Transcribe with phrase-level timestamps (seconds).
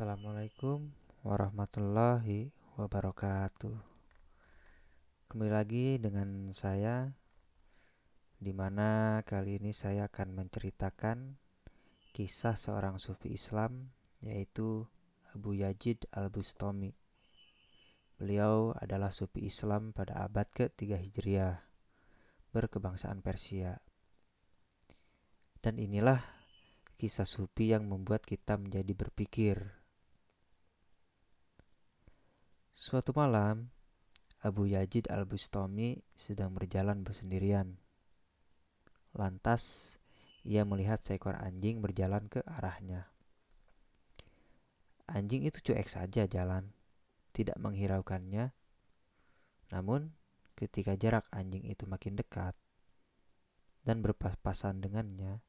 [0.00, 0.96] Assalamualaikum
[1.28, 2.48] warahmatullahi
[2.80, 3.76] wabarakatuh.
[5.28, 7.12] Kembali lagi dengan saya,
[8.40, 11.36] di mana kali ini saya akan menceritakan
[12.16, 13.92] kisah seorang sufi Islam,
[14.24, 14.88] yaitu
[15.36, 16.96] Abu Yazid Al-Bustami.
[18.16, 21.60] Beliau adalah sufi Islam pada abad ke-3 Hijriah,
[22.56, 23.76] berkebangsaan Persia.
[25.60, 26.24] Dan inilah
[26.96, 29.79] kisah sufi yang membuat kita menjadi berpikir
[32.80, 33.68] Suatu malam,
[34.40, 37.76] Abu Yazid al-Bustami sedang berjalan bersendirian.
[39.12, 39.92] Lantas,
[40.48, 43.04] ia melihat seekor anjing berjalan ke arahnya.
[45.12, 46.72] Anjing itu cuek saja jalan,
[47.36, 48.48] tidak menghiraukannya.
[49.76, 50.16] Namun,
[50.56, 52.56] ketika jarak anjing itu makin dekat
[53.84, 55.44] dan berpapasan dengannya,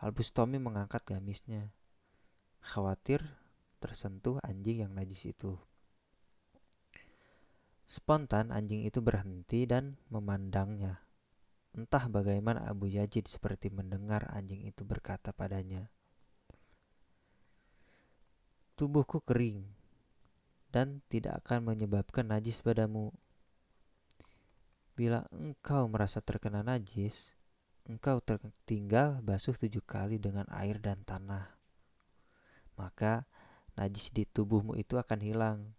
[0.00, 1.68] Al-Bustami mengangkat gamisnya,
[2.64, 3.20] khawatir
[3.76, 5.60] tersentuh anjing yang najis itu.
[7.86, 11.06] Spontan anjing itu berhenti dan memandangnya.
[11.70, 15.86] Entah bagaimana Abu Yazid seperti mendengar anjing itu berkata padanya,
[18.74, 19.62] Tubuhku kering
[20.74, 23.14] dan tidak akan menyebabkan najis padamu.
[24.98, 27.38] Bila engkau merasa terkena najis,
[27.86, 31.54] engkau tertinggal basuh tujuh kali dengan air dan tanah.
[32.74, 33.30] Maka
[33.78, 35.70] najis di tubuhmu itu akan hilang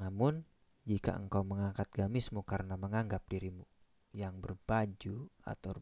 [0.00, 0.48] namun,
[0.88, 3.68] jika engkau mengangkat gamismu karena menganggap dirimu
[4.16, 5.76] yang berbaju atau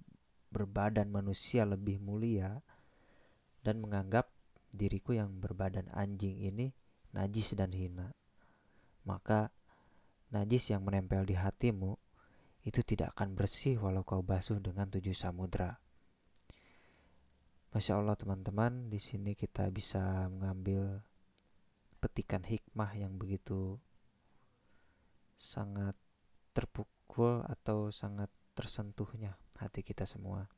[0.50, 2.58] berbadan manusia lebih mulia
[3.62, 4.26] dan menganggap
[4.74, 6.74] diriku yang berbadan anjing ini
[7.14, 8.12] najis dan hina,
[9.06, 9.54] maka
[10.34, 11.96] najis yang menempel di hatimu
[12.66, 15.80] itu tidak akan bersih walau kau basuh dengan tujuh samudra.
[17.72, 21.00] Masya Allah teman-teman, di sini kita bisa mengambil
[22.00, 23.80] petikan hikmah yang begitu
[25.38, 25.94] sangat
[26.50, 28.26] terpukul atau sangat
[28.58, 30.50] tersentuhnya hati kita semua.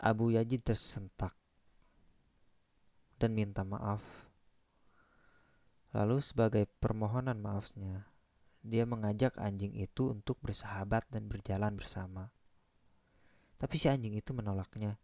[0.00, 1.36] Abu Yazid tersentak
[3.20, 4.02] dan minta maaf.
[5.92, 8.08] Lalu sebagai permohonan maafnya,
[8.64, 12.32] dia mengajak anjing itu untuk bersahabat dan berjalan bersama.
[13.60, 14.98] Tapi si anjing itu menolaknya.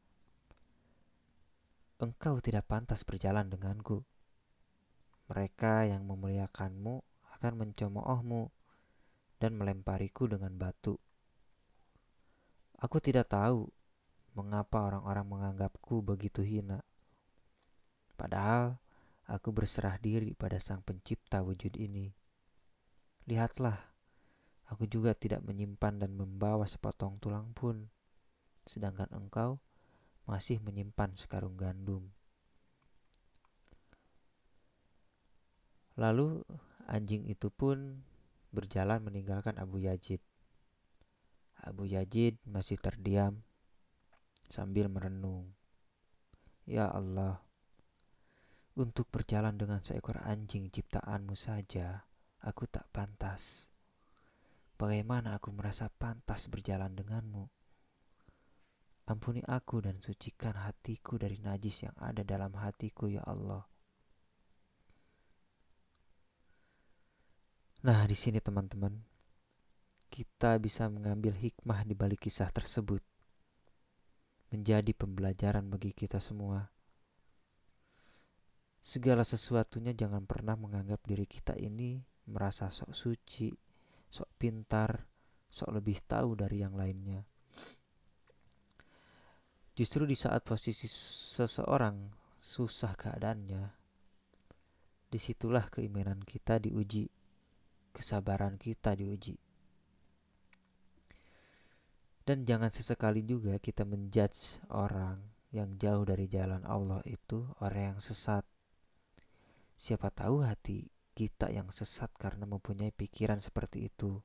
[2.02, 4.02] Engkau tidak pantas berjalan denganku.
[5.30, 7.04] Mereka yang memuliakanmu
[7.38, 8.50] akan mencemoohmu
[9.38, 10.98] dan melempariku dengan batu.
[12.82, 13.70] Aku tidak tahu
[14.34, 16.82] mengapa orang-orang menganggapku begitu hina.
[18.18, 18.82] Padahal
[19.30, 22.10] aku berserah diri pada Sang Pencipta wujud ini.
[23.30, 23.78] Lihatlah,
[24.66, 27.86] aku juga tidak menyimpan dan membawa sepotong tulang pun,
[28.66, 29.62] sedangkan engkau
[30.26, 32.10] masih menyimpan sekarung gandum.
[35.98, 36.46] Lalu
[36.88, 38.00] Anjing itu pun
[38.48, 40.24] berjalan meninggalkan Abu Yazid.
[41.60, 43.44] Abu Yazid masih terdiam
[44.48, 45.52] sambil merenung.
[46.64, 47.44] Ya Allah,
[48.78, 52.08] untuk berjalan dengan seekor anjing ciptaanmu saja,
[52.40, 53.68] aku tak pantas.
[54.78, 57.50] Bagaimana aku merasa pantas berjalan denganmu?
[59.08, 63.64] Ampuni aku dan sucikan hatiku dari najis yang ada dalam hatiku, ya Allah.
[67.78, 68.90] Nah, di sini teman-teman,
[70.10, 72.98] kita bisa mengambil hikmah di balik kisah tersebut.
[74.50, 76.66] Menjadi pembelajaran bagi kita semua.
[78.82, 83.54] Segala sesuatunya jangan pernah menganggap diri kita ini merasa sok suci,
[84.10, 85.06] sok pintar,
[85.46, 87.22] sok lebih tahu dari yang lainnya.
[89.78, 93.64] Justru di saat posisi seseorang susah keadaannya,
[95.06, 97.17] di situlah keimanan kita diuji
[97.98, 99.34] kesabaran kita diuji.
[102.22, 105.18] Dan jangan sesekali juga kita menjudge orang
[105.50, 108.46] yang jauh dari jalan Allah itu orang yang sesat.
[109.74, 110.86] Siapa tahu hati
[111.18, 114.22] kita yang sesat karena mempunyai pikiran seperti itu.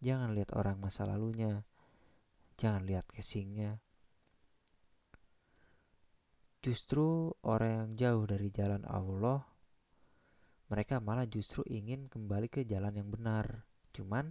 [0.00, 1.66] Jangan lihat orang masa lalunya.
[2.56, 3.76] Jangan lihat casingnya.
[6.64, 9.44] Justru orang yang jauh dari jalan Allah
[10.70, 13.66] mereka malah justru ingin kembali ke jalan yang benar.
[13.90, 14.30] Cuman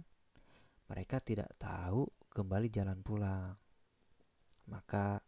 [0.88, 3.60] mereka tidak tahu kembali jalan pulang.
[4.72, 5.20] Maka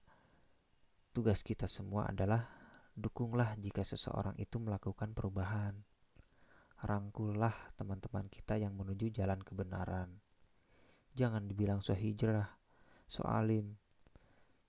[1.13, 2.49] tugas kita semua adalah
[2.97, 5.77] dukunglah jika seseorang itu melakukan perubahan.
[6.83, 10.19] Rangkullah teman-teman kita yang menuju jalan kebenaran.
[11.13, 12.57] Jangan dibilang hijrah,
[13.05, 13.77] so alim.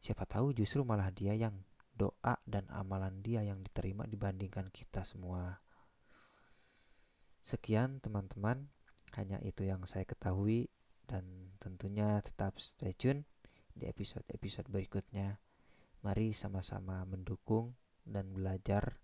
[0.04, 1.56] Siapa tahu justru malah dia yang
[1.96, 5.64] doa dan amalan dia yang diterima dibandingkan kita semua.
[7.44, 8.72] Sekian teman-teman,
[9.20, 10.72] hanya itu yang saya ketahui
[11.12, 13.28] dan tentunya tetap stay tune
[13.76, 15.44] di episode-episode berikutnya.
[16.08, 17.76] Mari sama-sama mendukung
[18.08, 18.96] dan belajar.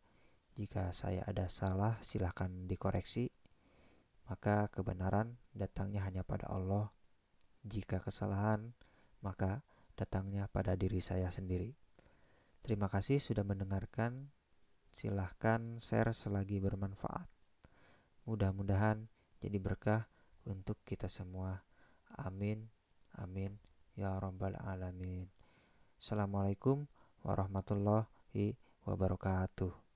[0.56, 3.27] Jika saya ada salah, silahkan dikoreksi.
[4.31, 6.95] Maka kebenaran datangnya hanya pada Allah.
[7.68, 8.71] Jika kesalahan,
[9.19, 9.68] maka
[10.00, 11.75] datangnya pada diri saya sendiri.
[12.63, 14.31] Terima kasih sudah mendengarkan.
[14.95, 17.38] Silahkan share selagi bermanfaat.
[18.30, 19.10] Mudah-mudahan
[19.42, 20.06] jadi berkah
[20.46, 21.66] untuk kita semua.
[22.14, 22.70] Amin.
[23.18, 23.58] Amin.
[23.98, 25.26] Ya Rabbal Alamin.
[25.98, 26.86] Assalamualaikum
[27.26, 28.54] warahmatullahi
[28.86, 29.88] wabarakatuh.